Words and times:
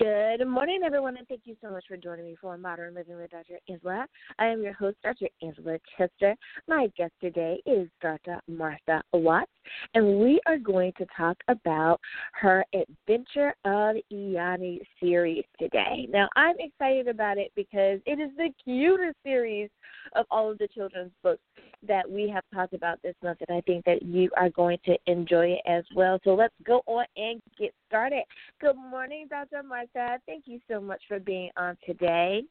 Good 0.00 0.46
morning, 0.46 0.80
everyone, 0.82 1.18
and 1.18 1.28
thank 1.28 1.42
you 1.44 1.56
so 1.62 1.70
much 1.70 1.84
for 1.86 1.98
joining 1.98 2.24
me 2.24 2.34
for 2.40 2.56
Modern 2.56 2.94
Living 2.94 3.16
with 3.18 3.32
Dr. 3.32 3.58
Angela. 3.68 4.06
I 4.38 4.46
am 4.46 4.62
your 4.62 4.72
host, 4.72 4.96
Dr. 5.02 5.26
Angela 5.42 5.76
Chester. 5.98 6.34
My 6.66 6.88
guest 6.96 7.12
today 7.20 7.60
is 7.66 7.86
Dr. 8.00 8.40
Martha 8.48 9.02
Watts, 9.12 9.50
and 9.92 10.18
we 10.20 10.40
are 10.46 10.56
going 10.56 10.94
to 10.96 11.06
talk 11.14 11.36
about 11.48 12.00
her 12.32 12.64
Adventure 12.72 13.54
of 13.66 13.96
Iyani 14.10 14.78
series 14.98 15.44
today. 15.58 16.08
Now, 16.08 16.30
I'm 16.34 16.56
excited 16.58 17.06
about 17.06 17.36
it 17.36 17.52
because 17.54 18.00
it 18.06 18.18
is 18.18 18.30
the 18.38 18.48
cutest 18.64 19.16
series 19.22 19.68
of 20.16 20.24
all 20.30 20.50
of 20.50 20.56
the 20.56 20.68
children's 20.68 21.12
books 21.22 21.42
that 21.86 22.10
we 22.10 22.26
have 22.28 22.44
talked 22.54 22.72
about 22.72 23.02
this 23.02 23.14
month, 23.22 23.38
and 23.46 23.58
I 23.58 23.60
think 23.62 23.84
that 23.84 24.02
you 24.02 24.30
are 24.38 24.48
going 24.48 24.78
to 24.86 24.96
enjoy 25.06 25.48
it 25.48 25.60
as 25.66 25.84
well. 25.94 26.18
So 26.24 26.34
let's 26.34 26.54
go 26.64 26.80
on 26.86 27.04
and 27.18 27.42
get 27.58 27.74
started. 27.86 28.22
Good 28.62 28.76
morning, 28.76 29.26
Dr. 29.28 29.62
Martha. 29.62 29.89
Thank 29.94 30.44
you 30.46 30.60
so 30.70 30.80
much 30.80 31.02
for 31.08 31.18
being 31.18 31.50
on 31.56 31.76
today. 31.86 32.42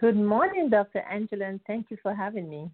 Good 0.00 0.16
morning, 0.16 0.70
Dr. 0.70 1.00
Angela, 1.00 1.46
and 1.46 1.60
thank 1.66 1.90
you 1.90 1.96
for 2.02 2.14
having 2.14 2.48
me. 2.48 2.70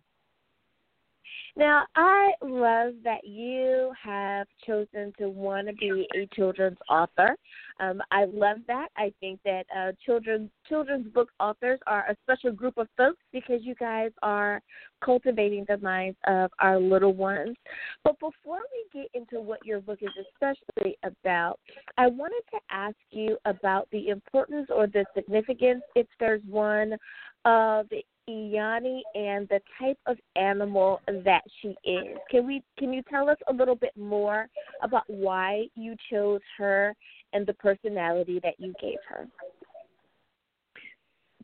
Now, 1.57 1.85
I 1.97 2.33
love 2.43 2.95
that 3.05 3.25
you 3.25 3.93
have 4.03 4.47
chosen 4.67 5.13
to 5.19 5.29
want 5.29 5.67
to 5.69 5.73
be 5.75 6.07
a 6.15 6.27
children's 6.35 6.79
author. 6.89 7.37
Um, 7.81 8.01
I 8.11 8.27
love 8.27 8.59
that. 8.67 8.89
I 8.97 9.13
think 9.21 9.41
that 9.45 9.65
uh, 9.77 9.93
children's 10.05 10.51
children's 10.69 11.13
book 11.13 11.31
authors 11.41 11.81
are 11.87 12.07
a 12.09 12.17
special 12.23 12.53
group 12.53 12.79
of 12.79 12.87
folks 12.97 13.21
because 13.33 13.61
you 13.63 13.75
guys 13.75 14.11
are 14.23 14.61
cultivating 15.05 15.65
the 15.69 15.79
minds 15.79 16.17
of 16.27 16.51
our 16.61 16.79
little 16.79 17.13
ones. 17.13 17.57
But 18.05 18.19
before 18.21 18.61
we 18.73 19.01
get 19.01 19.11
into 19.15 19.41
what 19.41 19.65
your 19.65 19.81
book 19.81 19.99
is 20.03 20.11
especially 20.33 20.97
about, 21.03 21.59
I 21.97 22.07
wanted 22.07 22.43
to 22.53 22.59
ask 22.71 22.97
you 23.11 23.37
about 23.45 23.89
the 23.91 24.09
importance 24.09 24.69
or 24.75 24.87
the 24.87 25.05
significance, 25.15 25.83
if 25.95 26.07
there's 26.19 26.43
one, 26.49 26.97
of 27.45 27.87
Iyani 28.31 29.01
and 29.15 29.49
the 29.49 29.61
type 29.79 29.99
of 30.07 30.17
animal 30.37 31.01
that 31.25 31.43
she 31.61 31.75
is. 31.85 32.17
Can 32.31 32.47
we 32.47 32.63
can 32.79 32.93
you 32.93 33.03
tell 33.03 33.29
us 33.29 33.39
a 33.49 33.53
little 33.53 33.75
bit 33.75 33.97
more 33.97 34.49
about 34.83 35.05
why 35.09 35.67
you 35.75 35.97
chose 36.11 36.41
her 36.57 36.95
and 37.33 37.47
the 37.47 37.55
personality 37.55 38.41
that 38.43 38.55
you 38.59 38.73
gave 38.81 38.99
her? 39.09 39.27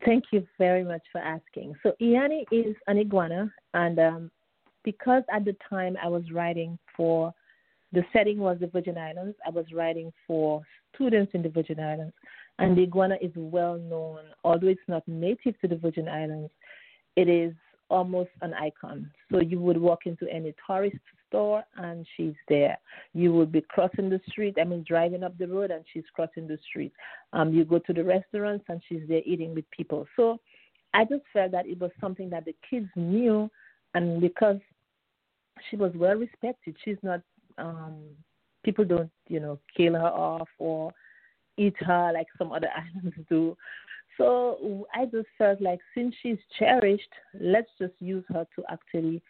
Thank 0.05 0.25
you 0.31 0.45
very 0.57 0.83
much 0.83 1.01
for 1.11 1.19
asking. 1.19 1.75
So 1.83 1.93
Iyani 2.01 2.43
is 2.51 2.75
an 2.87 2.99
iguana, 2.99 3.51
and 3.73 3.99
um, 3.99 4.31
because 4.83 5.23
at 5.33 5.43
the 5.43 5.55
time 5.69 5.97
I 6.01 6.07
was 6.07 6.31
writing 6.31 6.77
for 6.95 7.33
the 7.93 8.03
setting 8.13 8.37
was 8.37 8.57
the 8.59 8.67
Virgin 8.67 8.97
Islands, 8.97 9.35
I 9.45 9.49
was 9.49 9.65
writing 9.73 10.11
for 10.27 10.61
students 10.93 11.31
in 11.33 11.41
the 11.41 11.49
Virgin 11.49 11.79
Islands, 11.79 12.13
and 12.59 12.77
the 12.77 12.83
iguana 12.83 13.17
is 13.21 13.31
well 13.35 13.77
known, 13.77 14.19
although 14.43 14.67
it's 14.67 14.79
not 14.87 15.07
native 15.07 15.59
to 15.61 15.67
the 15.67 15.77
Virgin 15.77 16.07
Islands 16.07 16.51
it 17.17 17.27
is 17.27 17.53
almost 17.89 18.29
an 18.41 18.53
icon. 18.53 19.09
So 19.31 19.41
you 19.41 19.59
would 19.59 19.77
walk 19.77 20.05
into 20.05 20.31
any 20.31 20.53
tourist 20.65 20.97
store 21.27 21.63
and 21.75 22.05
she's 22.15 22.35
there. 22.47 22.77
You 23.13 23.33
would 23.33 23.51
be 23.51 23.61
crossing 23.61 24.09
the 24.09 24.21
street, 24.29 24.55
I 24.61 24.63
mean 24.63 24.85
driving 24.87 25.23
up 25.23 25.37
the 25.37 25.47
road 25.47 25.71
and 25.71 25.83
she's 25.91 26.03
crossing 26.13 26.47
the 26.47 26.59
street. 26.69 26.93
Um, 27.33 27.53
you 27.53 27.65
go 27.65 27.79
to 27.79 27.93
the 27.93 28.03
restaurants 28.03 28.65
and 28.69 28.81
she's 28.87 29.01
there 29.07 29.21
eating 29.25 29.55
with 29.55 29.69
people. 29.71 30.07
So 30.15 30.39
I 30.93 31.03
just 31.03 31.23
felt 31.33 31.51
that 31.51 31.67
it 31.67 31.79
was 31.79 31.91
something 31.99 32.29
that 32.29 32.45
the 32.45 32.55
kids 32.69 32.87
knew 32.95 33.49
and 33.93 34.21
because 34.21 34.59
she 35.69 35.75
was 35.75 35.91
well 35.95 36.15
respected, 36.15 36.75
she's 36.85 36.97
not 37.01 37.21
um 37.57 37.95
people 38.63 38.85
don't, 38.85 39.09
you 39.27 39.39
know, 39.39 39.59
kill 39.75 39.93
her 39.93 40.07
off 40.07 40.49
or 40.59 40.93
eat 41.57 41.75
her 41.79 42.11
like 42.13 42.27
some 42.37 42.51
other 42.51 42.69
islands 42.75 43.15
do. 43.27 43.57
So 44.17 44.87
I 44.93 45.05
just 45.05 45.27
felt 45.37 45.61
like 45.61 45.79
since 45.95 46.13
she's 46.21 46.37
cherished, 46.57 47.09
let's 47.39 47.69
just 47.79 47.93
use 47.99 48.23
her 48.29 48.47
to 48.55 48.63
actually 48.69 49.21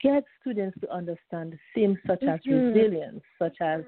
get 0.00 0.24
students 0.40 0.78
to 0.80 0.92
understand 0.92 1.58
themes 1.74 1.98
such 2.06 2.22
as 2.22 2.40
mm-hmm. 2.40 2.68
resilience, 2.68 3.22
such 3.38 3.56
as 3.60 3.82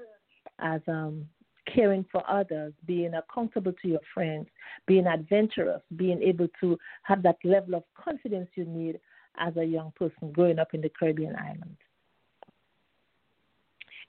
as 0.59 0.81
um, 0.87 1.27
caring 1.73 2.05
for 2.11 2.23
others, 2.29 2.73
being 2.85 3.13
accountable 3.13 3.73
to 3.81 3.87
your 3.87 3.99
friends, 4.13 4.47
being 4.85 5.05
adventurous, 5.07 5.81
being 5.95 6.21
able 6.21 6.47
to 6.59 6.77
have 7.03 7.21
that 7.23 7.37
level 7.43 7.75
of 7.75 7.83
confidence 8.01 8.49
you 8.55 8.65
need 8.65 8.99
as 9.37 9.55
a 9.57 9.63
young 9.63 9.91
person 9.95 10.31
growing 10.31 10.59
up 10.59 10.73
in 10.73 10.81
the 10.81 10.89
Caribbean 10.97 11.35
islands. 11.35 11.77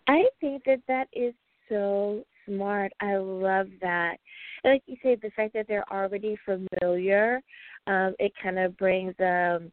I 0.07 0.25
think 0.41 0.65
that 0.65 0.81
that 0.89 1.09
is 1.13 1.35
so 1.69 2.25
smart. 2.49 2.93
I 3.01 3.17
love 3.17 3.69
that. 3.81 4.17
And 4.65 4.73
like 4.73 4.83
you 4.87 4.97
say, 5.03 5.17
the 5.17 5.31
fact 5.37 5.55
that 5.55 5.67
they're 5.69 5.91
already 5.93 6.37
familiar, 6.45 7.41
um, 7.87 8.15
it 8.19 8.33
kind 8.43 8.59
of 8.59 8.77
brings 8.77 9.15
um, 9.21 9.71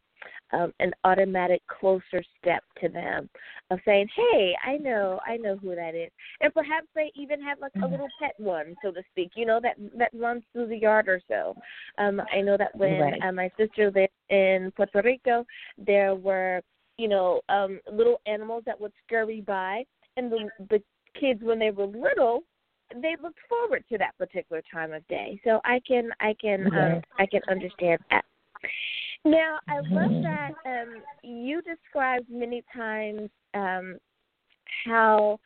um, 0.52 0.74
an 0.80 0.92
automatic 1.04 1.62
closer 1.68 2.24
step 2.40 2.64
to 2.82 2.90
them 2.90 3.30
of 3.72 3.80
saying, 3.86 4.08
"Hey, 4.16 4.56
I 4.64 4.78
know, 4.78 5.20
I 5.26 5.38
know 5.38 5.58
who 5.58 5.76
that 5.76 5.96
is," 5.96 6.12
and 6.42 6.54
perhaps 6.54 6.88
they 6.96 7.12
even 7.16 7.42
have 7.42 7.60
like 7.60 7.72
a 7.76 7.80
mm-hmm. 7.80 7.92
little 7.92 8.08
pet 8.20 8.34
one, 8.38 8.76
so 8.84 8.92
to 8.92 9.02
speak, 9.12 9.32
you 9.36 9.46
know, 9.46 9.60
that 9.62 9.76
that 9.98 10.12
runs 10.14 10.44
through 10.54 10.68
the 10.68 10.78
yard 10.78 11.08
or 11.08 11.22
so. 11.28 11.56
Um, 11.98 12.22
I 12.32 12.42
know 12.42 12.58
that 12.58 12.76
when 12.76 13.00
right. 13.00 13.22
uh, 13.22 13.32
my 13.32 13.50
sister 13.58 13.92
lived 13.92 14.12
in 14.30 14.72
Puerto 14.76 15.02
Rico, 15.04 15.46
there 15.78 16.16
were 16.16 16.62
you 16.98 17.08
know 17.08 17.42
um, 17.50 17.80
little 17.92 18.22
animals 18.26 18.64
that 18.66 18.80
would 18.80 18.94
scurry 19.06 19.42
by, 19.42 19.84
and 20.18 20.32
the 20.32 20.50
the 20.70 20.82
kids 21.20 21.42
when 21.44 21.60
they 21.60 21.72
were 21.72 21.86
little 21.86 22.44
they 22.94 23.16
looked 23.22 23.40
forward 23.50 23.84
to 23.90 23.98
that 23.98 24.18
particular 24.18 24.62
time 24.72 24.94
of 24.94 25.08
day. 25.08 25.40
So 25.44 25.60
I 25.66 25.80
can 25.88 26.10
I 26.20 26.36
can 26.40 26.68
um, 26.68 27.02
I 27.20 27.26
can 27.26 27.42
understand 27.50 28.00
that. 28.12 28.24
Now 29.24 29.60
I 29.68 29.78
love 29.78 30.12
mm-hmm. 30.12 30.24
that 30.24 30.52
um, 30.66 31.02
you 31.24 31.62
described 31.62 32.28
many 32.30 32.64
times 32.76 33.30
um, 33.54 33.98
how 34.86 35.40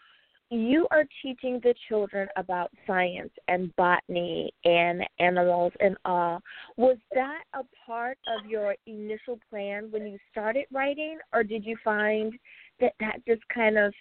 you 0.52 0.88
are 0.90 1.06
teaching 1.22 1.60
the 1.62 1.76
children 1.88 2.28
about 2.36 2.72
science 2.88 3.32
and 3.48 3.74
botany 3.76 4.52
and 4.66 5.04
animals 5.20 5.72
and 5.80 5.96
all. 6.06 6.42
Was 6.76 6.98
that 7.14 7.44
a 7.54 7.62
part 7.86 8.18
of 8.28 8.50
your 8.50 8.76
initial 8.88 9.40
plan 9.50 9.90
when 9.92 10.08
you 10.08 10.18
started 10.32 10.66
writing, 10.72 11.20
or 11.34 11.44
did 11.44 11.66
you 11.66 11.78
find 11.84 12.34
that 12.80 12.94
that 13.00 13.20
just 13.28 13.42
kind 13.54 13.78
of 13.78 13.94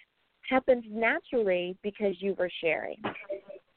happened 0.49 0.85
naturally 0.89 1.77
because 1.83 2.15
you 2.19 2.35
were 2.37 2.49
sharing? 2.61 2.97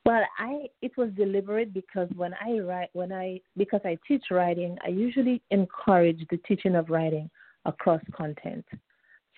Well, 0.05 0.23
I 0.39 0.67
it 0.81 0.97
was 0.97 1.11
deliberate 1.17 1.73
because 1.73 2.09
when 2.17 2.35
I 2.35 2.59
write 2.59 2.91
when 2.93 3.13
I 3.13 3.41
because 3.57 3.81
I 3.85 3.99
teach 4.07 4.25
writing, 4.31 4.77
I 4.85 4.89
usually 4.89 5.41
encourage 5.51 6.27
the 6.31 6.39
teaching 6.39 6.75
of 6.75 6.91
writing 6.91 7.31
across 7.67 8.01
content. 8.13 8.65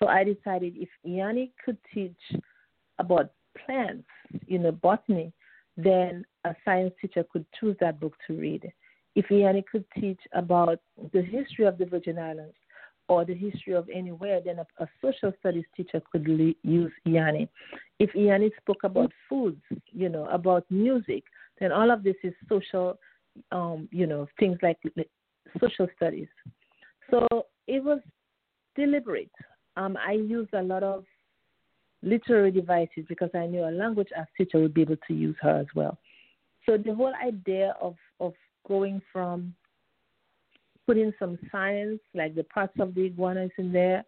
So 0.01 0.07
I 0.07 0.23
decided 0.23 0.73
if 0.75 0.89
Iyani 1.07 1.51
could 1.63 1.77
teach 1.93 2.17
about 2.97 3.31
plants, 3.65 4.07
you 4.47 4.59
know, 4.59 4.71
botany, 4.71 5.31
then 5.77 6.25
a 6.43 6.55
science 6.65 6.93
teacher 6.99 7.23
could 7.31 7.45
choose 7.59 7.75
that 7.79 7.99
book 7.99 8.13
to 8.27 8.33
read. 8.33 8.71
If 9.15 9.27
Iyani 9.27 9.63
could 9.71 9.85
teach 9.99 10.19
about 10.33 10.79
the 11.13 11.21
history 11.21 11.65
of 11.65 11.77
the 11.77 11.85
Virgin 11.85 12.17
Islands, 12.17 12.55
or 13.07 13.25
the 13.25 13.35
history 13.35 13.73
of 13.73 13.87
anywhere, 13.93 14.41
then 14.43 14.59
a, 14.59 14.83
a 14.83 14.87
social 15.01 15.31
studies 15.39 15.65
teacher 15.75 16.01
could 16.11 16.27
le- 16.27 16.53
use 16.63 16.91
Iyani. 17.07 17.47
If 17.99 18.11
Iyani 18.13 18.49
spoke 18.61 18.83
about 18.83 19.11
foods, 19.29 19.61
you 19.91 20.09
know, 20.09 20.27
about 20.27 20.65
music, 20.69 21.23
then 21.59 21.71
all 21.71 21.91
of 21.91 22.03
this 22.03 22.15
is 22.23 22.33
social, 22.49 22.99
um, 23.51 23.87
you 23.91 24.07
know, 24.07 24.27
things 24.39 24.57
like 24.61 24.77
social 25.59 25.87
studies. 25.95 26.27
So 27.11 27.27
it 27.67 27.83
was 27.83 27.99
deliberate. 28.75 29.31
Um, 29.77 29.97
I 29.97 30.13
used 30.13 30.53
a 30.53 30.63
lot 30.63 30.83
of 30.83 31.05
literary 32.01 32.51
devices 32.51 33.05
because 33.07 33.29
I 33.33 33.45
knew 33.45 33.63
a 33.67 33.71
language 33.71 34.09
arts 34.17 34.31
teacher 34.37 34.59
would 34.59 34.73
be 34.73 34.81
able 34.81 34.97
to 35.07 35.13
use 35.13 35.35
her 35.41 35.59
as 35.59 35.67
well. 35.75 35.97
So 36.65 36.77
the 36.77 36.93
whole 36.95 37.13
idea 37.23 37.75
of, 37.81 37.95
of 38.19 38.33
going 38.67 39.01
from 39.11 39.53
put 40.85 40.97
in 40.97 41.13
some 41.19 41.37
science, 41.51 41.99
like 42.13 42.35
the 42.35 42.43
parts 42.43 42.73
of 42.79 42.93
the 42.95 43.05
iguanas 43.05 43.51
in 43.57 43.71
there, 43.71 44.03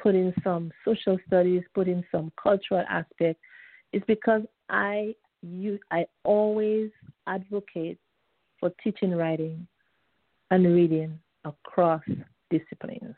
put 0.00 0.14
in 0.14 0.32
some 0.42 0.70
social 0.84 1.18
studies, 1.26 1.62
put 1.74 1.88
in 1.88 2.04
some 2.10 2.32
cultural 2.40 2.84
aspect, 2.88 3.40
is 3.92 4.02
because 4.06 4.42
I 4.68 5.14
you 5.42 5.78
I 5.90 6.06
always 6.24 6.90
advocate 7.26 7.98
for 8.58 8.70
teaching 8.82 9.12
writing 9.12 9.66
and 10.50 10.64
reading 10.74 11.18
across 11.44 12.02
disciplines. 12.50 13.14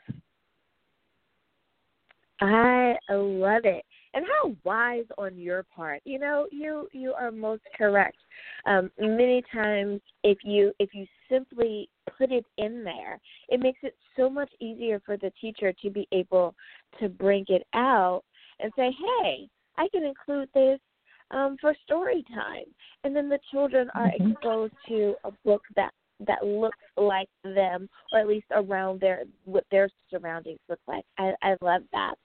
I 2.41 2.95
love 3.09 3.65
it 3.65 3.85
and 4.13 4.25
how 4.25 4.55
wise 4.63 5.05
on 5.17 5.37
your 5.37 5.63
part 5.75 6.01
you 6.05 6.19
know 6.19 6.47
you 6.51 6.87
you 6.91 7.13
are 7.13 7.31
most 7.31 7.63
correct 7.77 8.17
um 8.65 8.91
many 8.99 9.43
times 9.53 10.01
if 10.23 10.37
you 10.43 10.71
if 10.79 10.89
you 10.93 11.05
simply 11.29 11.89
put 12.17 12.31
it 12.31 12.45
in 12.57 12.83
there 12.83 13.19
it 13.49 13.59
makes 13.59 13.79
it 13.83 13.95
so 14.15 14.29
much 14.29 14.49
easier 14.59 15.01
for 15.05 15.17
the 15.17 15.31
teacher 15.39 15.73
to 15.81 15.89
be 15.89 16.07
able 16.11 16.55
to 16.99 17.09
bring 17.09 17.45
it 17.47 17.65
out 17.73 18.23
and 18.59 18.71
say 18.75 18.91
hey 18.91 19.47
i 19.77 19.87
can 19.91 20.03
include 20.03 20.49
this 20.53 20.79
um, 21.33 21.57
for 21.59 21.75
story 21.83 22.23
time, 22.33 22.65
and 23.03 23.15
then 23.15 23.29
the 23.29 23.39
children 23.51 23.89
are 23.95 24.07
mm-hmm. 24.07 24.31
exposed 24.31 24.73
to 24.87 25.15
a 25.23 25.31
book 25.43 25.63
that 25.75 25.91
that 26.27 26.45
looks 26.45 26.77
like 26.95 27.27
them, 27.43 27.89
or 28.13 28.19
at 28.19 28.27
least 28.27 28.45
around 28.51 29.01
their 29.01 29.23
what 29.45 29.65
their 29.71 29.89
surroundings 30.09 30.59
look 30.69 30.79
like. 30.87 31.03
I, 31.17 31.33
I 31.41 31.55
love 31.61 31.81
that. 31.91 32.15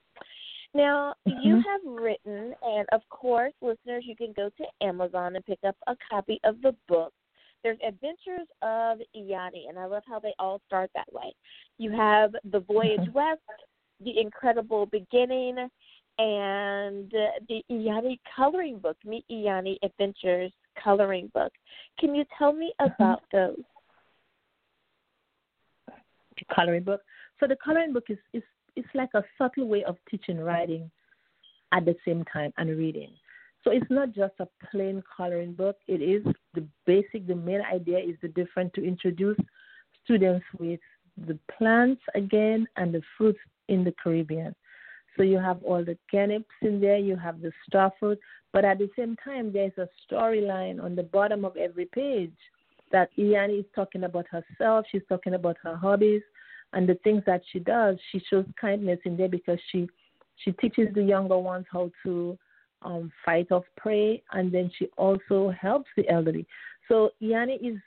Now, 0.73 1.15
mm-hmm. 1.27 1.39
you 1.41 1.55
have 1.55 1.81
written, 1.83 2.53
and 2.61 2.87
of 2.91 3.01
course, 3.09 3.53
listeners, 3.61 4.03
you 4.05 4.15
can 4.15 4.33
go 4.35 4.49
to 4.49 4.85
Amazon 4.85 5.35
and 5.35 5.45
pick 5.45 5.59
up 5.65 5.75
a 5.87 5.95
copy 6.09 6.39
of 6.43 6.61
the 6.61 6.75
book. 6.87 7.13
There's 7.63 7.79
Adventures 7.85 8.47
of 8.61 8.99
Iyani, 9.15 9.67
and 9.67 9.77
I 9.77 9.85
love 9.85 10.03
how 10.07 10.19
they 10.19 10.33
all 10.39 10.61
start 10.67 10.91
that 10.95 11.11
way. 11.11 11.33
You 11.77 11.91
have 11.91 12.33
The 12.51 12.59
Voyage 12.59 12.99
mm-hmm. 13.01 13.11
West, 13.11 13.41
The 14.03 14.19
Incredible 14.19 14.85
Beginning, 14.85 15.57
and 16.19 17.11
the 17.47 17.61
Iyani 17.71 18.19
coloring 18.35 18.77
book, 18.79 18.97
Meet 19.05 19.25
Iyani 19.31 19.77
Adventures 19.83 20.51
coloring 20.81 21.31
book. 21.33 21.51
Can 21.99 22.13
you 22.13 22.25
tell 22.37 22.53
me 22.53 22.73
mm-hmm. 22.79 23.01
about 23.01 23.23
those? 23.31 23.57
The 25.87 26.55
coloring 26.55 26.83
book. 26.83 27.01
So 27.39 27.47
the 27.47 27.57
coloring 27.63 27.91
book 27.91 28.05
is, 28.09 28.17
is 28.33 28.43
it's 28.79 28.95
like 28.95 29.09
a 29.13 29.23
subtle 29.37 29.67
way 29.67 29.83
of 29.83 29.97
teaching 30.09 30.39
writing 30.39 30.89
at 31.73 31.85
the 31.85 31.95
same 32.05 32.23
time 32.25 32.53
and 32.57 32.69
reading. 32.69 33.11
So 33.63 33.71
it's 33.71 33.89
not 33.89 34.13
just 34.15 34.33
a 34.39 34.47
plain 34.71 35.03
coloring 35.15 35.53
book. 35.53 35.75
It 35.87 36.01
is 36.01 36.23
the 36.53 36.65
basic, 36.85 37.27
the 37.27 37.35
main 37.35 37.61
idea 37.61 37.99
is 37.99 38.15
the 38.21 38.29
different 38.29 38.73
to 38.75 38.85
introduce 38.85 39.37
students 40.03 40.45
with 40.57 40.79
the 41.27 41.37
plants 41.57 42.01
again 42.15 42.65
and 42.77 42.93
the 42.93 43.01
fruits 43.17 43.39
in 43.67 43.83
the 43.83 43.93
Caribbean. 44.01 44.55
So 45.17 45.23
you 45.23 45.37
have 45.37 45.61
all 45.63 45.83
the 45.83 45.97
kenips 46.11 46.45
in 46.61 46.79
there, 46.79 46.97
you 46.97 47.17
have 47.17 47.41
the 47.41 47.51
star 47.67 47.91
fruit, 47.99 48.19
but 48.53 48.63
at 48.63 48.77
the 48.77 48.89
same 48.97 49.17
time, 49.17 49.51
there's 49.51 49.77
a 49.77 49.89
storyline 50.07 50.81
on 50.81 50.95
the 50.95 51.03
bottom 51.03 51.43
of 51.43 51.57
every 51.57 51.85
page 51.85 52.31
that 52.93 53.09
Iyani 53.17 53.59
is 53.59 53.65
talking 53.75 54.05
about 54.05 54.25
herself, 54.27 54.85
she's 54.89 55.01
talking 55.09 55.33
about 55.33 55.57
her 55.61 55.75
hobbies, 55.75 56.21
and 56.73 56.87
the 56.87 56.95
things 57.03 57.23
that 57.25 57.41
she 57.51 57.59
does. 57.59 57.97
She 58.11 58.21
shows 58.29 58.45
kindness 58.59 58.99
in 59.05 59.17
there 59.17 59.29
because 59.29 59.59
she 59.71 59.87
she 60.43 60.51
teaches 60.53 60.87
the 60.93 61.03
younger 61.03 61.37
ones 61.37 61.65
how 61.71 61.91
to 62.03 62.37
um, 62.81 63.11
fight 63.25 63.51
off 63.51 63.65
prey, 63.77 64.23
and 64.31 64.51
then 64.51 64.71
she 64.77 64.87
also 64.97 65.53
helps 65.59 65.89
the 65.97 66.07
elderly. 66.09 66.47
So 66.87 67.11
Iyani 67.21 67.55
is 67.61 67.77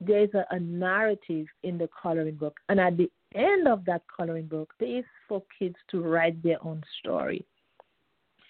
there 0.00 0.24
is 0.24 0.30
a, 0.34 0.44
a 0.50 0.58
narrative 0.58 1.46
in 1.62 1.78
the 1.78 1.88
coloring 2.00 2.34
book, 2.34 2.58
and 2.68 2.80
at 2.80 2.96
the 2.96 3.10
end 3.34 3.68
of 3.68 3.84
that 3.86 4.02
coloring 4.14 4.46
book, 4.46 4.74
there 4.78 4.98
is 4.98 5.04
for 5.28 5.42
kids 5.58 5.76
to 5.90 6.02
write 6.02 6.42
their 6.42 6.62
own 6.64 6.82
story. 7.00 7.44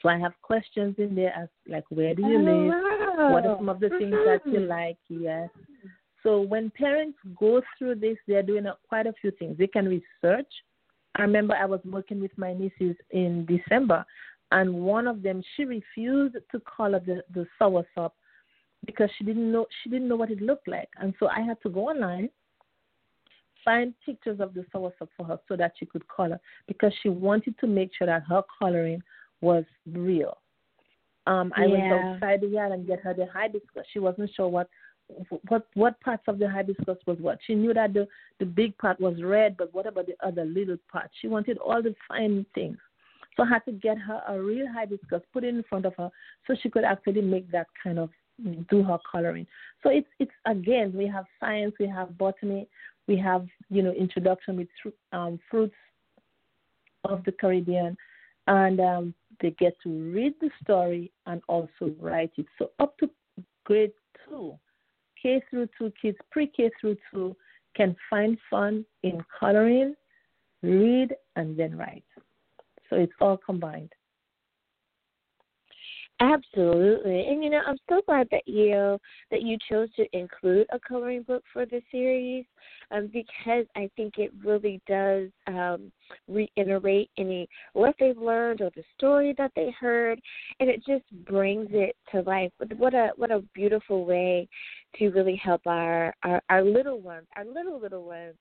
So 0.00 0.08
I 0.08 0.18
have 0.18 0.32
questions 0.42 0.96
in 0.98 1.14
there 1.14 1.32
as 1.36 1.48
like 1.68 1.84
where 1.90 2.14
do 2.14 2.22
you 2.22 2.38
live? 2.38 2.74
What 3.32 3.46
are 3.46 3.56
some 3.56 3.68
of 3.68 3.78
the 3.78 3.90
things 3.90 4.16
that 4.26 4.40
you 4.44 4.60
like? 4.60 4.96
Yes. 5.08 5.48
So 6.22 6.40
when 6.40 6.70
parents 6.70 7.18
go 7.38 7.62
through 7.78 7.96
this, 7.96 8.16
they're 8.26 8.42
doing 8.42 8.66
a, 8.66 8.76
quite 8.88 9.06
a 9.06 9.12
few 9.20 9.30
things. 9.32 9.58
They 9.58 9.66
can 9.66 9.86
research. 9.86 10.46
I 11.16 11.22
remember 11.22 11.54
I 11.54 11.66
was 11.66 11.80
working 11.84 12.20
with 12.20 12.36
my 12.38 12.54
nieces 12.54 12.96
in 13.10 13.46
December, 13.46 14.04
and 14.50 14.72
one 14.72 15.06
of 15.06 15.22
them 15.22 15.42
she 15.56 15.64
refused 15.64 16.36
to 16.50 16.60
color 16.60 17.00
the 17.04 17.22
the 17.34 17.46
soursop 17.60 18.12
because 18.86 19.10
she 19.18 19.24
didn't 19.24 19.50
know 19.52 19.66
she 19.82 19.90
didn't 19.90 20.08
know 20.08 20.16
what 20.16 20.30
it 20.30 20.40
looked 20.40 20.68
like, 20.68 20.88
and 21.00 21.12
so 21.18 21.28
I 21.28 21.40
had 21.40 21.60
to 21.62 21.68
go 21.68 21.90
online 21.90 22.30
find 23.64 23.94
pictures 24.04 24.40
of 24.40 24.54
the 24.54 24.64
soursop 24.74 25.08
for 25.16 25.24
her 25.26 25.38
so 25.48 25.56
that 25.56 25.72
she 25.78 25.86
could 25.86 26.06
color 26.08 26.40
because 26.66 26.92
she 27.02 27.08
wanted 27.08 27.58
to 27.58 27.66
make 27.66 27.90
sure 27.96 28.06
that 28.06 28.22
her 28.28 28.42
coloring 28.58 29.02
was 29.40 29.64
real. 29.92 30.38
Um, 31.26 31.52
I 31.56 31.66
yeah. 31.66 31.72
went 31.72 31.92
outside 31.92 32.40
the 32.40 32.48
yard 32.48 32.72
and 32.72 32.86
get 32.86 33.00
her 33.00 33.14
the 33.14 33.26
hibiscus. 33.26 33.86
She 33.92 33.98
wasn't 33.98 34.30
sure 34.34 34.48
what 34.48 34.68
what 35.48 35.66
what 35.74 36.00
parts 36.00 36.24
of 36.28 36.38
the 36.38 36.48
hibiscus 36.48 36.98
was 37.06 37.18
what. 37.20 37.38
She 37.46 37.54
knew 37.54 37.74
that 37.74 37.92
the 37.92 38.08
the 38.38 38.46
big 38.46 38.76
part 38.78 39.00
was 39.00 39.22
red, 39.22 39.56
but 39.56 39.72
what 39.74 39.86
about 39.86 40.06
the 40.06 40.16
other 40.26 40.44
little 40.44 40.78
parts? 40.90 41.12
She 41.20 41.28
wanted 41.28 41.58
all 41.58 41.82
the 41.82 41.94
fine 42.08 42.46
things. 42.54 42.78
So 43.36 43.44
I 43.44 43.48
had 43.48 43.64
to 43.64 43.72
get 43.72 43.98
her 43.98 44.22
a 44.28 44.40
real 44.40 44.66
hibiscus, 44.72 45.22
put 45.32 45.44
it 45.44 45.54
in 45.54 45.64
front 45.68 45.86
of 45.86 45.94
her, 45.96 46.10
so 46.46 46.54
she 46.62 46.68
could 46.68 46.84
actually 46.84 47.22
make 47.22 47.50
that 47.50 47.66
kind 47.82 47.98
of 47.98 48.10
do 48.70 48.82
her 48.82 48.98
coloring. 49.10 49.46
So 49.82 49.90
it's 49.90 50.08
it's 50.18 50.32
again 50.46 50.92
we 50.96 51.06
have 51.06 51.24
science, 51.40 51.74
we 51.78 51.88
have 51.88 52.16
botany, 52.18 52.68
we 53.06 53.16
have 53.18 53.46
you 53.70 53.82
know 53.82 53.92
introduction 53.92 54.56
with 54.56 54.68
um, 55.12 55.38
fruits 55.50 55.74
of 57.04 57.24
the 57.24 57.32
Caribbean, 57.32 57.96
and 58.46 58.80
um, 58.80 59.14
they 59.40 59.50
get 59.50 59.76
to 59.82 59.88
read 60.12 60.34
the 60.40 60.50
story 60.62 61.10
and 61.26 61.42
also 61.48 61.92
write 62.00 62.32
it. 62.36 62.46
So 62.58 62.70
up 62.78 62.96
to 62.98 63.10
grade 63.64 63.92
two, 64.28 64.58
K 65.22 65.40
through 65.48 65.68
two 65.78 65.92
kids, 66.00 66.18
pre 66.30 66.46
K 66.46 66.70
through 66.80 66.96
two, 67.10 67.36
can 67.76 67.96
find 68.10 68.36
fun 68.50 68.84
in 69.02 69.22
coloring, 69.38 69.94
read, 70.62 71.14
and 71.36 71.56
then 71.56 71.76
write. 71.76 72.04
So 72.90 72.96
it's 72.96 73.12
all 73.20 73.36
combined. 73.36 73.92
Absolutely, 76.22 77.26
and 77.26 77.42
you 77.42 77.50
know 77.50 77.62
I'm 77.66 77.78
so 77.88 78.00
glad 78.06 78.28
that 78.30 78.46
you 78.46 78.96
that 79.32 79.42
you 79.42 79.58
chose 79.68 79.88
to 79.96 80.06
include 80.16 80.68
a 80.72 80.78
coloring 80.78 81.24
book 81.24 81.42
for 81.52 81.66
the 81.66 81.82
series, 81.90 82.44
um, 82.92 83.10
because 83.12 83.66
I 83.74 83.90
think 83.96 84.18
it 84.18 84.30
really 84.44 84.80
does 84.86 85.30
um, 85.48 85.90
reiterate 86.28 87.10
any 87.18 87.48
what 87.72 87.96
they've 87.98 88.16
learned 88.16 88.60
or 88.60 88.70
the 88.76 88.84
story 88.96 89.34
that 89.36 89.50
they 89.56 89.74
heard, 89.80 90.20
and 90.60 90.70
it 90.70 90.84
just 90.86 91.02
brings 91.26 91.66
it 91.72 91.96
to 92.12 92.20
life. 92.20 92.52
What 92.76 92.94
a 92.94 93.10
what 93.16 93.32
a 93.32 93.40
beautiful 93.52 94.04
way 94.04 94.48
to 95.00 95.08
really 95.08 95.40
help 95.42 95.62
our 95.66 96.14
our, 96.22 96.40
our 96.50 96.62
little 96.62 97.00
ones, 97.00 97.26
our 97.34 97.44
little 97.44 97.80
little 97.80 98.04
ones, 98.04 98.36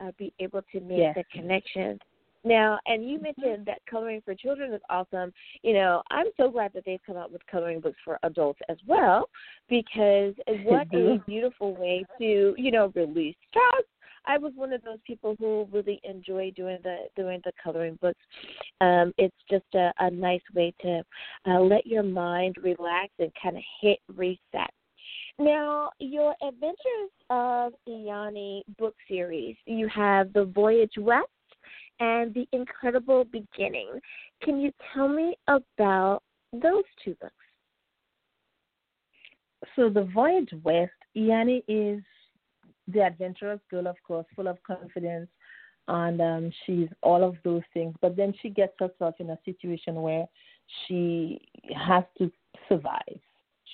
uh, 0.00 0.10
be 0.18 0.32
able 0.40 0.62
to 0.72 0.80
make 0.80 0.98
yes. 0.98 1.14
the 1.14 1.24
connection 1.32 2.00
now, 2.44 2.78
and 2.86 3.08
you 3.08 3.18
mm-hmm. 3.18 3.42
mentioned 3.42 3.66
that 3.66 3.80
coloring 3.90 4.22
for 4.24 4.34
children 4.34 4.72
is 4.72 4.80
awesome. 4.88 5.32
You 5.62 5.74
know, 5.74 6.02
I'm 6.10 6.26
so 6.36 6.50
glad 6.50 6.72
that 6.74 6.84
they've 6.84 7.02
come 7.06 7.16
out 7.16 7.32
with 7.32 7.46
coloring 7.50 7.80
books 7.80 7.98
for 8.04 8.18
adults 8.22 8.60
as 8.68 8.78
well, 8.86 9.28
because 9.68 10.34
what 10.64 10.86
a 10.94 11.22
beautiful 11.26 11.76
way 11.76 12.04
to, 12.18 12.54
you 12.56 12.70
know, 12.70 12.92
release 12.94 13.36
stress. 13.48 13.84
I 14.26 14.38
was 14.38 14.52
one 14.54 14.72
of 14.72 14.82
those 14.82 14.98
people 15.06 15.34
who 15.38 15.66
really 15.72 16.00
enjoy 16.04 16.52
doing 16.54 16.78
the 16.82 17.06
doing 17.16 17.40
the 17.44 17.52
coloring 17.62 17.98
books. 18.02 18.20
Um, 18.80 19.14
it's 19.16 19.34
just 19.50 19.64
a, 19.74 19.92
a 19.98 20.10
nice 20.10 20.42
way 20.54 20.74
to 20.82 21.02
uh, 21.46 21.60
let 21.60 21.86
your 21.86 22.02
mind 22.02 22.56
relax 22.62 23.08
and 23.18 23.32
kind 23.42 23.56
of 23.56 23.62
hit 23.80 23.98
reset. 24.14 24.70
Now, 25.38 25.90
your 26.00 26.34
Adventures 26.46 27.10
of 27.30 27.72
Iyani 27.88 28.62
book 28.78 28.94
series, 29.08 29.56
you 29.64 29.88
have 29.88 30.34
The 30.34 30.44
Voyage 30.44 30.92
West, 30.98 31.28
and 32.00 32.34
The 32.34 32.48
Incredible 32.52 33.24
Beginning. 33.24 34.00
Can 34.42 34.60
you 34.60 34.72
tell 34.92 35.08
me 35.08 35.36
about 35.46 36.22
those 36.52 36.84
two 37.04 37.14
books? 37.20 37.34
So, 39.76 39.88
The 39.90 40.04
Voyage 40.04 40.50
West, 40.64 40.92
Iyani 41.16 41.62
is 41.68 42.02
the 42.88 43.02
adventurous 43.02 43.60
girl, 43.70 43.86
of 43.86 43.96
course, 44.06 44.26
full 44.34 44.48
of 44.48 44.58
confidence, 44.66 45.28
and 45.88 46.20
um, 46.20 46.52
she's 46.64 46.88
all 47.02 47.22
of 47.22 47.36
those 47.44 47.62
things. 47.74 47.94
But 48.00 48.16
then 48.16 48.32
she 48.40 48.48
gets 48.48 48.72
herself 48.78 49.14
in 49.18 49.30
a 49.30 49.38
situation 49.44 49.96
where 49.96 50.26
she 50.86 51.40
has 51.76 52.04
to 52.18 52.30
survive. 52.68 53.20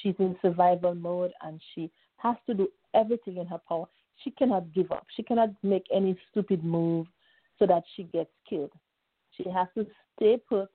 She's 0.03 0.15
in 0.19 0.37
survival 0.43 0.95
mode 0.95 1.33
and 1.43 1.61
she 1.75 1.91
has 2.19 2.37
to 2.47 2.55
do 2.55 2.69
everything 2.95 3.37
in 3.39 3.47
her 3.47 3.61
power. 3.69 3.87
She 4.25 4.31
cannot 4.31 4.73
give 4.73 4.93
up. 4.93 5.07
She 5.15 5.23
cannot 5.23 5.51
make 5.63 5.85
any 5.93 6.19
stupid 6.31 6.65
move 6.65 7.07
so 7.59 7.67
that 7.67 7.83
she 7.95 8.05
gets 8.05 8.31
killed. 8.49 8.73
She 9.37 9.49
has 9.51 9.69
to 9.77 9.87
stay 10.17 10.39
put 10.49 10.71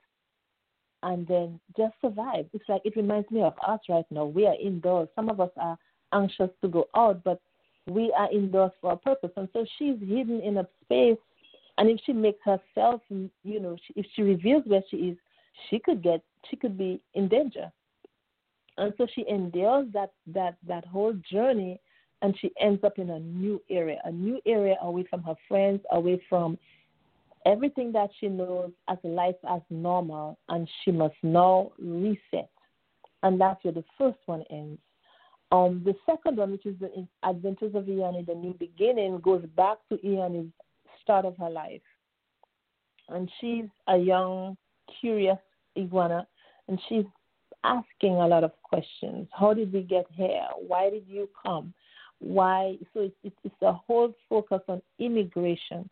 and 1.04 1.28
then 1.28 1.60
just 1.78 1.94
survive. 2.02 2.46
It's 2.54 2.68
like 2.70 2.82
it 2.86 2.96
reminds 2.96 3.30
me 3.32 3.42
of 3.42 3.54
us 3.68 3.80
right 3.90 4.06
now. 4.12 4.26
We 4.26 4.46
are 4.46 4.56
indoors. 4.62 5.10
Some 5.16 5.30
of 5.30 5.40
us 5.40 5.50
are 5.58 5.78
anxious 6.14 6.50
to 6.62 6.68
go 6.68 6.88
out, 6.96 7.24
but 7.24 7.42
we 7.88 8.14
are 8.18 8.32
indoors 8.32 8.72
for 8.80 8.94
a 8.94 8.98
purpose. 8.98 9.32
And 9.36 9.50
so 9.54 9.66
she's 9.78 10.00
hidden 10.00 10.42
in 10.42 10.58
a 10.58 10.68
space. 10.84 11.18
And 11.78 11.90
if 11.90 12.00
she 12.06 12.14
makes 12.14 12.40
herself, 12.44 13.02
you 13.10 13.60
know, 13.60 13.78
if 13.96 14.06
she 14.16 14.22
reveals 14.22 14.64
where 14.66 14.84
she 14.90 14.98
is, 14.98 15.18
she 15.70 15.80
could 15.80 16.04
get, 16.04 16.22
she 16.50 16.56
could 16.56 16.78
be 16.78 17.02
in 17.16 17.28
danger. 17.28 17.72
And 18.78 18.94
so 18.98 19.08
she 19.14 19.26
endures 19.28 19.88
that 19.94 20.12
that 20.28 20.58
that 20.68 20.86
whole 20.86 21.14
journey 21.30 21.80
and 22.22 22.38
she 22.40 22.52
ends 22.60 22.84
up 22.84 23.00
in 23.00 23.10
a 23.10 23.20
new 23.20 23.62
area, 23.70 24.00
a 24.06 24.12
new 24.12 24.40
area 24.46 24.76
away 24.82 25.06
from 25.10 25.24
her 25.24 25.36
friends, 25.48 25.82
away 25.92 26.22
from 26.30 26.58
everything 27.46 27.92
that 27.92 28.10
she 28.20 28.28
knows 28.28 28.72
as 28.88 28.98
life 29.04 29.36
as 29.50 29.62
normal, 29.70 30.38
and 30.50 30.70
she 30.84 30.92
must 30.92 31.16
now 31.24 31.72
reset. 31.80 32.50
And 33.24 33.40
that's 33.40 33.64
where 33.64 33.74
the 33.74 33.84
first 33.98 34.20
one 34.26 34.44
ends. 34.50 34.80
Um, 35.52 35.82
the 35.84 35.96
second 36.06 36.38
one, 36.38 36.52
which 36.52 36.66
is 36.66 36.76
the 36.80 37.08
Adventures 37.24 37.76
of 37.76 37.86
Iyani, 37.86 38.26
the 38.26 38.36
new 38.36 38.54
beginning, 38.54 39.20
goes 39.20 39.44
back 39.58 39.78
to 39.90 39.98
Iyani's 39.98 40.52
start 41.04 41.26
of 41.26 41.36
her 41.38 41.50
life. 41.50 41.82
And 43.10 43.30
she's 43.40 43.66
a 43.88 43.98
young, 43.98 44.56
curious 45.02 45.38
iguana, 45.78 46.28
and 46.68 46.80
she's 46.88 47.06
asking 47.64 48.14
a 48.14 48.28
lot 48.28 48.44
of 48.44 48.52
questions. 48.64 49.28
How 49.38 49.54
did 49.54 49.74
we 49.74 49.82
get 49.82 50.06
here? 50.14 50.48
Why 50.68 50.90
did 50.90 51.04
you 51.08 51.30
come? 51.46 51.74
Why? 52.22 52.78
So 52.94 53.10
it's, 53.24 53.36
it's 53.44 53.62
a 53.62 53.74
whole 53.74 54.14
focus 54.30 54.62
on 54.68 54.82
immigration. 55.00 55.90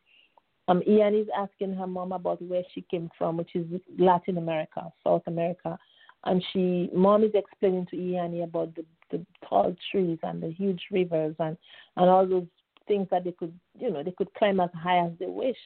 Um, 0.68 0.84
Ian 0.88 1.16
is 1.16 1.28
asking 1.36 1.74
her 1.74 1.88
mom 1.88 2.12
about 2.12 2.40
where 2.44 2.62
she 2.74 2.86
came 2.92 3.10
from, 3.18 3.38
which 3.38 3.56
is 3.56 3.66
Latin 3.98 4.38
America, 4.38 4.94
South 5.04 5.24
America, 5.26 5.78
and 6.26 6.44
she 6.54 6.90
mom 6.94 7.24
is 7.24 7.32
explaining 7.34 7.88
to 7.88 7.98
Ian 7.98 8.44
about 8.44 8.76
the, 8.76 8.86
the 9.10 9.26
tall 9.48 9.76
trees 9.90 10.20
and 10.22 10.44
the 10.44 10.52
huge 10.52 10.82
rivers 10.92 11.36
and 11.40 11.58
and 11.98 12.10
all 12.10 12.28
those 12.28 12.46
things 12.88 13.08
that 13.10 13.24
they 13.24 13.32
could 13.32 13.54
you 13.80 13.90
know 13.90 14.04
they 14.04 14.12
could 14.12 14.32
climb 14.36 14.60
as 14.60 14.70
high 14.76 15.04
as 15.04 15.12
they 15.20 15.26
wish. 15.26 15.58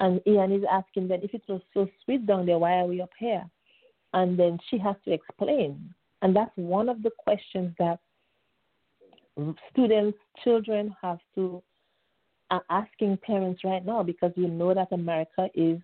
And 0.00 0.20
Ian 0.26 0.50
is 0.50 0.64
asking 0.68 1.06
them 1.06 1.20
if 1.22 1.32
it 1.32 1.42
was 1.48 1.60
so 1.72 1.88
sweet 2.04 2.26
down 2.26 2.46
there, 2.46 2.58
why 2.58 2.80
are 2.80 2.86
we 2.86 3.00
up 3.00 3.12
here? 3.16 3.44
And 4.14 4.36
then 4.36 4.58
she 4.68 4.76
has 4.78 4.96
to 5.04 5.12
explain. 5.12 5.94
And 6.22 6.34
that's 6.34 6.50
one 6.56 6.88
of 6.88 7.04
the 7.04 7.12
questions 7.24 7.72
that 7.78 8.00
students, 9.70 10.18
children 10.44 10.94
have 11.02 11.18
to 11.34 11.62
are 12.52 12.62
asking 12.68 13.16
parents 13.16 13.62
right 13.64 13.84
now 13.84 14.02
because 14.02 14.30
we 14.36 14.46
know 14.46 14.74
that 14.74 14.92
America 14.92 15.48
is 15.54 15.80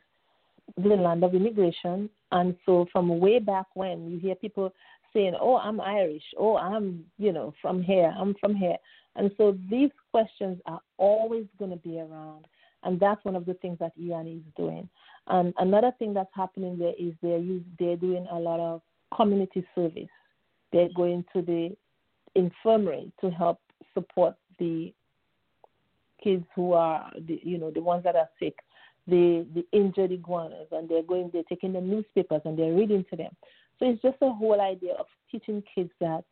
the 0.76 0.88
land 0.90 1.24
of 1.24 1.34
immigration. 1.34 2.10
And 2.30 2.54
so 2.66 2.86
from 2.92 3.20
way 3.20 3.38
back 3.38 3.66
when 3.72 4.10
you 4.10 4.18
hear 4.18 4.34
people 4.34 4.74
saying, 5.14 5.34
Oh, 5.40 5.56
I'm 5.56 5.80
Irish, 5.80 6.22
oh 6.38 6.58
I'm, 6.58 7.06
you 7.16 7.32
know, 7.32 7.54
from 7.62 7.82
here, 7.82 8.14
I'm 8.16 8.34
from 8.38 8.54
here. 8.54 8.76
And 9.16 9.30
so 9.38 9.56
these 9.70 9.90
questions 10.10 10.60
are 10.66 10.80
always 10.98 11.46
gonna 11.58 11.76
be 11.76 11.98
around. 11.98 12.46
And 12.84 13.00
that's 13.00 13.24
one 13.24 13.34
of 13.34 13.46
the 13.46 13.54
things 13.54 13.78
that 13.80 13.92
Ian 13.98 14.28
is 14.28 14.42
doing. 14.54 14.88
And 15.26 15.54
another 15.58 15.92
thing 15.98 16.12
that's 16.12 16.30
happening 16.34 16.78
there 16.78 16.94
is 16.98 17.14
they're 17.22 17.42
they're 17.78 17.96
doing 17.96 18.26
a 18.30 18.38
lot 18.38 18.60
of 18.60 18.82
community 19.16 19.66
service. 19.74 20.08
They're 20.70 20.90
going 20.94 21.24
to 21.32 21.40
the 21.40 21.74
infirmary 22.34 23.12
to 23.20 23.30
help 23.30 23.60
support 23.94 24.34
the 24.58 24.92
kids 26.22 26.44
who 26.54 26.72
are 26.72 27.10
the 27.26 27.40
you 27.42 27.58
know 27.58 27.70
the 27.70 27.80
ones 27.80 28.04
that 28.04 28.16
are 28.16 28.28
sick, 28.38 28.56
the 29.06 29.46
the 29.54 29.66
injured 29.72 30.12
iguanas, 30.12 30.68
and 30.72 30.88
they're 30.88 31.02
going 31.02 31.30
they're 31.32 31.42
taking 31.48 31.72
the 31.72 31.80
newspapers 31.80 32.42
and 32.44 32.58
they're 32.58 32.74
reading 32.74 33.04
to 33.10 33.16
them. 33.16 33.34
So 33.78 33.88
it's 33.88 34.02
just 34.02 34.16
a 34.22 34.30
whole 34.30 34.60
idea 34.60 34.94
of 34.94 35.06
teaching 35.30 35.62
kids 35.74 35.90
that 36.00 36.24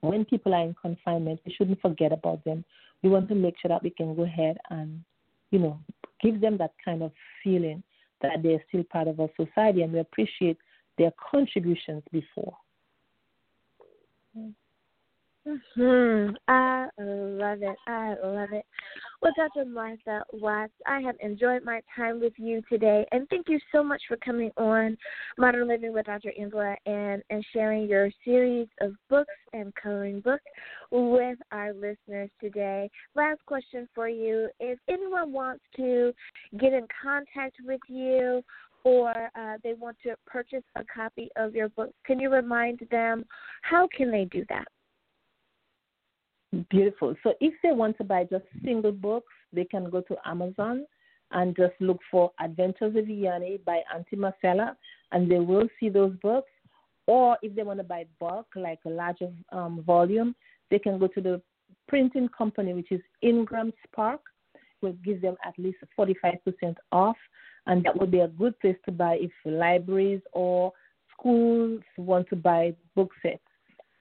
when 0.00 0.24
people 0.24 0.54
are 0.54 0.62
in 0.62 0.74
confinement, 0.80 1.40
we 1.44 1.52
shouldn't 1.52 1.80
forget 1.80 2.12
about 2.12 2.44
them. 2.44 2.64
We 3.02 3.10
want 3.10 3.28
to 3.28 3.34
make 3.34 3.54
sure 3.60 3.70
that 3.70 3.82
we 3.82 3.90
can 3.90 4.14
go 4.14 4.22
ahead 4.22 4.58
and 4.70 5.02
you 5.50 5.58
know 5.58 5.80
give 6.22 6.40
them 6.40 6.56
that 6.58 6.72
kind 6.84 7.02
of 7.02 7.12
feeling 7.42 7.82
that 8.22 8.42
they're 8.42 8.62
still 8.68 8.84
part 8.84 9.08
of 9.08 9.20
our 9.20 9.28
society 9.36 9.82
and 9.82 9.92
we 9.92 9.98
appreciate 9.98 10.56
their 10.96 11.12
contributions 11.30 12.02
before. 12.12 12.56
Hmm. 15.46 16.30
I 16.48 16.88
love 16.98 17.60
it. 17.60 17.76
I 17.86 18.14
love 18.24 18.48
it. 18.52 18.64
Well, 19.20 19.32
Dr. 19.36 19.66
Martha 19.66 20.22
Watts, 20.32 20.72
I 20.86 21.00
have 21.00 21.16
enjoyed 21.20 21.64
my 21.64 21.82
time 21.94 22.18
with 22.18 22.32
you 22.38 22.62
today, 22.70 23.04
and 23.12 23.28
thank 23.28 23.48
you 23.50 23.58
so 23.70 23.82
much 23.82 24.00
for 24.08 24.16
coming 24.18 24.50
on 24.56 24.96
Modern 25.36 25.68
Living 25.68 25.92
with 25.92 26.06
Dr. 26.06 26.32
Angela 26.38 26.76
and 26.86 27.22
and 27.28 27.44
sharing 27.52 27.86
your 27.88 28.10
series 28.24 28.68
of 28.80 28.94
books 29.10 29.34
and 29.52 29.74
coloring 29.74 30.20
books 30.20 30.44
with 30.90 31.38
our 31.52 31.74
listeners 31.74 32.30
today. 32.40 32.90
Last 33.14 33.44
question 33.44 33.86
for 33.94 34.08
you: 34.08 34.48
If 34.60 34.78
anyone 34.88 35.32
wants 35.32 35.64
to 35.76 36.12
get 36.58 36.72
in 36.72 36.86
contact 37.02 37.56
with 37.66 37.80
you 37.86 38.42
or 38.84 39.10
uh, 39.10 39.58
they 39.62 39.74
want 39.74 39.98
to 40.04 40.14
purchase 40.26 40.64
a 40.76 40.84
copy 40.84 41.28
of 41.36 41.54
your 41.54 41.68
book, 41.70 41.90
can 42.06 42.18
you 42.18 42.30
remind 42.30 42.80
them 42.90 43.24
how 43.60 43.88
can 43.94 44.10
they 44.10 44.24
do 44.24 44.44
that? 44.48 44.66
Beautiful. 46.70 47.14
So 47.22 47.34
if 47.40 47.54
they 47.62 47.72
want 47.72 47.96
to 47.98 48.04
buy 48.04 48.24
just 48.24 48.44
single 48.64 48.92
books, 48.92 49.32
they 49.52 49.64
can 49.64 49.90
go 49.90 50.00
to 50.02 50.16
Amazon 50.24 50.86
and 51.32 51.56
just 51.56 51.72
look 51.80 51.98
for 52.10 52.30
Adventures 52.40 52.94
of 52.96 53.04
Iyani 53.04 53.64
by 53.64 53.80
Auntie 53.92 54.16
Marcella, 54.16 54.76
and 55.12 55.30
they 55.30 55.40
will 55.40 55.68
see 55.80 55.88
those 55.88 56.14
books. 56.22 56.50
Or 57.06 57.36
if 57.42 57.54
they 57.54 57.62
want 57.62 57.80
to 57.80 57.84
buy 57.84 58.06
bulk, 58.18 58.46
like 58.56 58.78
a 58.86 58.90
larger 58.90 59.30
um, 59.52 59.82
volume, 59.84 60.34
they 60.70 60.78
can 60.78 60.98
go 60.98 61.06
to 61.08 61.20
the 61.20 61.42
printing 61.88 62.28
company, 62.28 62.72
which 62.72 62.92
is 62.92 63.00
Ingram 63.22 63.72
Spark. 63.86 64.20
Will 64.80 64.96
give 65.04 65.22
them 65.22 65.36
at 65.44 65.58
least 65.58 65.78
45% 65.98 66.76
off, 66.92 67.16
and 67.66 67.82
that 67.84 67.98
would 67.98 68.10
be 68.10 68.20
a 68.20 68.28
good 68.28 68.58
place 68.60 68.76
to 68.84 68.92
buy 68.92 69.16
if 69.18 69.30
libraries 69.46 70.20
or 70.32 70.72
schools 71.12 71.80
want 71.96 72.28
to 72.28 72.36
buy 72.36 72.74
book 72.94 73.10
sets. 73.22 73.40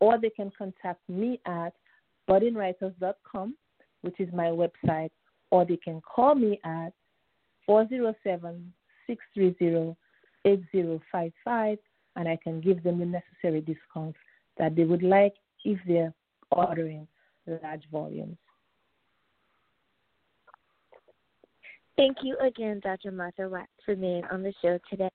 Or 0.01 0.19
they 0.19 0.29
can 0.29 0.51
contact 0.57 0.99
me 1.07 1.39
at 1.45 1.73
buddingwriters.com, 2.29 3.55
which 4.01 4.19
is 4.19 4.29
my 4.33 4.45
website, 4.45 5.11
or 5.51 5.65
they 5.65 5.77
can 5.77 6.01
call 6.01 6.35
me 6.35 6.59
at 6.63 6.93
407 7.65 8.73
630 9.07 9.95
8055 10.45 11.77
and 12.15 12.27
I 12.27 12.37
can 12.43 12.61
give 12.61 12.83
them 12.83 12.99
the 12.99 13.05
necessary 13.05 13.61
discounts 13.61 14.17
that 14.57 14.75
they 14.75 14.83
would 14.83 15.03
like 15.03 15.33
if 15.63 15.79
they're 15.87 16.13
ordering 16.51 17.07
large 17.47 17.83
volumes. 17.91 18.37
Thank 21.95 22.17
you 22.23 22.37
again, 22.39 22.81
Dr. 22.83 23.11
Martha 23.11 23.47
Watts, 23.47 23.69
for 23.85 23.95
being 23.95 24.23
on 24.31 24.41
the 24.43 24.53
show 24.61 24.79
today. 24.89 25.09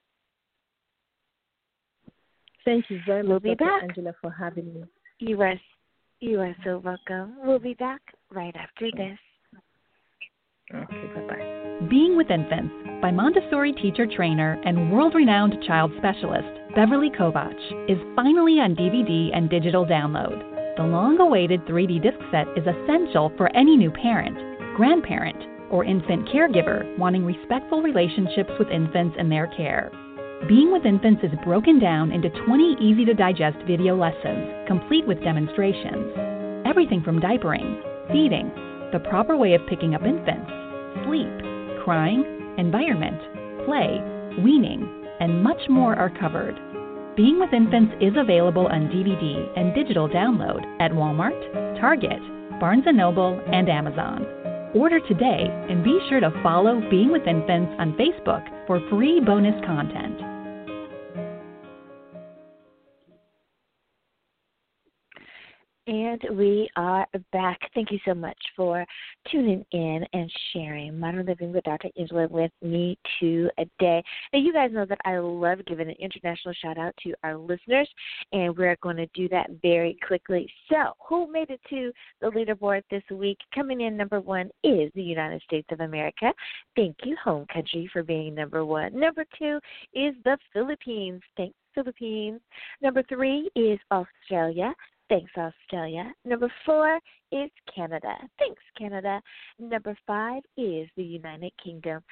Thank 2.64 2.86
you 2.88 3.00
very 3.06 3.22
much, 3.22 3.42
we'll 3.42 3.54
Dr. 3.54 3.64
Back. 3.64 3.82
Angela, 3.82 4.14
for 4.20 4.30
having 4.30 4.74
me. 4.74 4.84
You 5.18 5.40
are 5.42 5.54
you 6.20 6.40
are 6.40 6.54
so 6.64 6.78
welcome. 6.84 7.36
We'll 7.44 7.58
be 7.58 7.74
back 7.74 8.00
right 8.30 8.54
after 8.56 8.90
this. 8.96 9.18
Okay, 10.74 11.06
bye 11.14 11.26
bye. 11.28 11.86
Being 11.88 12.16
with 12.16 12.30
Infants 12.30 12.74
by 13.00 13.10
Montessori 13.10 13.72
teacher 13.72 14.06
trainer 14.06 14.60
and 14.64 14.92
world 14.92 15.14
renowned 15.14 15.54
child 15.66 15.92
specialist 15.98 16.48
Beverly 16.74 17.10
Kovach 17.10 17.90
is 17.90 17.98
finally 18.14 18.60
on 18.60 18.74
DVD 18.74 19.30
and 19.34 19.48
digital 19.48 19.86
download. 19.86 20.76
The 20.76 20.82
long 20.82 21.18
awaited 21.20 21.64
3D 21.66 22.02
disc 22.02 22.18
set 22.30 22.46
is 22.56 22.66
essential 22.66 23.32
for 23.36 23.54
any 23.56 23.76
new 23.76 23.90
parent, 23.90 24.36
grandparent, 24.76 25.38
or 25.70 25.84
infant 25.84 26.28
caregiver 26.28 26.98
wanting 26.98 27.24
respectful 27.24 27.82
relationships 27.82 28.50
with 28.58 28.68
infants 28.68 29.16
and 29.18 29.30
their 29.30 29.46
care. 29.56 29.90
Being 30.46 30.72
with 30.72 30.86
Infants 30.86 31.24
is 31.24 31.32
broken 31.44 31.80
down 31.80 32.12
into 32.12 32.30
20 32.46 32.76
easy 32.80 33.04
to 33.04 33.12
digest 33.12 33.58
video 33.66 33.96
lessons, 33.96 34.68
complete 34.68 35.06
with 35.06 35.22
demonstrations. 35.22 36.14
Everything 36.64 37.02
from 37.02 37.20
diapering, 37.20 37.82
feeding, 38.12 38.48
the 38.92 39.00
proper 39.10 39.36
way 39.36 39.54
of 39.54 39.66
picking 39.66 39.94
up 39.96 40.02
infants, 40.02 40.48
sleep, 41.04 41.28
crying, 41.84 42.54
environment, 42.56 43.20
play, 43.66 43.98
weaning, 44.42 44.88
and 45.18 45.42
much 45.42 45.60
more 45.68 45.96
are 45.96 46.08
covered. 46.08 46.54
Being 47.16 47.40
with 47.40 47.52
Infants 47.52 47.94
is 48.00 48.14
available 48.16 48.68
on 48.68 48.88
DVD 48.88 49.44
and 49.58 49.74
digital 49.74 50.08
download 50.08 50.62
at 50.80 50.92
Walmart, 50.92 51.36
Target, 51.80 52.22
Barnes 52.60 52.84
& 52.86 52.94
Noble, 52.94 53.42
and 53.52 53.68
Amazon. 53.68 54.24
Order 54.72 55.00
today 55.00 55.50
and 55.68 55.82
be 55.82 55.98
sure 56.08 56.20
to 56.20 56.30
follow 56.42 56.80
Being 56.88 57.10
with 57.10 57.26
Infants 57.26 57.74
on 57.78 57.94
Facebook 57.94 58.46
for 58.66 58.80
free 58.88 59.20
bonus 59.20 59.60
content. 59.66 60.27
And 65.88 66.22
we 66.32 66.68
are 66.76 67.06
back. 67.32 67.58
Thank 67.74 67.90
you 67.90 67.98
so 68.04 68.12
much 68.12 68.36
for 68.54 68.84
tuning 69.32 69.64
in 69.72 70.04
and 70.12 70.30
sharing 70.52 71.00
Modern 71.00 71.24
Living 71.24 71.50
with 71.50 71.64
Dr. 71.64 71.88
Angela 71.98 72.28
with 72.28 72.52
me 72.60 72.98
today. 73.18 74.02
Now, 74.34 74.38
you 74.38 74.52
guys 74.52 74.70
know 74.70 74.84
that 74.84 74.98
I 75.06 75.16
love 75.16 75.64
giving 75.64 75.88
an 75.88 75.94
international 75.98 76.52
shout 76.60 76.76
out 76.76 76.92
to 77.04 77.14
our 77.22 77.38
listeners, 77.38 77.88
and 78.32 78.54
we're 78.54 78.76
going 78.82 78.98
to 78.98 79.06
do 79.14 79.30
that 79.30 79.46
very 79.62 79.96
quickly. 80.06 80.46
So, 80.68 80.92
who 81.08 81.32
made 81.32 81.48
it 81.48 81.60
to 81.70 81.90
the 82.20 82.26
leaderboard 82.32 82.82
this 82.90 83.04
week? 83.10 83.38
Coming 83.54 83.80
in 83.80 83.96
number 83.96 84.20
one 84.20 84.50
is 84.62 84.92
the 84.94 85.02
United 85.02 85.40
States 85.40 85.68
of 85.70 85.80
America. 85.80 86.34
Thank 86.76 86.96
you, 87.02 87.16
home 87.24 87.46
country, 87.50 87.88
for 87.94 88.02
being 88.02 88.34
number 88.34 88.62
one. 88.62 88.92
Number 88.92 89.24
two 89.38 89.58
is 89.94 90.14
the 90.26 90.36
Philippines. 90.52 91.22
Thanks, 91.38 91.56
Philippines. 91.74 92.42
Number 92.82 93.02
three 93.04 93.48
is 93.56 93.78
Australia. 93.90 94.74
Thanks, 95.08 95.30
Australia. 95.36 96.12
Number 96.24 96.52
four 96.66 96.98
is 97.32 97.50
Canada. 97.74 98.14
Thanks, 98.38 98.62
Canada. 98.76 99.20
Number 99.58 99.96
five 100.06 100.42
is 100.56 100.88
the 100.96 101.02
United 101.02 101.52
Kingdom. 101.62 102.02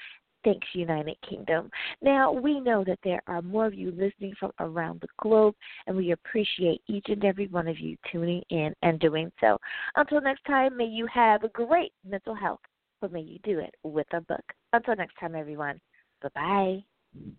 Thanks, 0.44 0.66
United 0.74 1.16
Kingdom. 1.28 1.70
Now, 2.00 2.32
we 2.32 2.60
know 2.60 2.84
that 2.84 3.00
there 3.02 3.20
are 3.26 3.42
more 3.42 3.66
of 3.66 3.74
you 3.74 3.90
listening 3.90 4.32
from 4.38 4.52
around 4.60 5.00
the 5.00 5.08
globe, 5.20 5.54
and 5.86 5.96
we 5.96 6.12
appreciate 6.12 6.80
each 6.86 7.06
and 7.08 7.24
every 7.24 7.48
one 7.48 7.66
of 7.66 7.80
you 7.80 7.96
tuning 8.12 8.42
in 8.50 8.72
and 8.82 9.00
doing 9.00 9.30
so. 9.40 9.58
Until 9.96 10.20
next 10.20 10.44
time, 10.44 10.76
may 10.76 10.86
you 10.86 11.06
have 11.12 11.42
a 11.42 11.48
great 11.48 11.92
mental 12.08 12.34
health, 12.34 12.60
but 13.00 13.12
may 13.12 13.22
you 13.22 13.38
do 13.42 13.58
it 13.58 13.74
with 13.82 14.06
a 14.12 14.20
book. 14.20 14.44
Until 14.72 14.94
next 14.96 15.18
time, 15.18 15.34
everyone. 15.34 15.80
Bye 16.22 16.28
bye. 16.34 17.32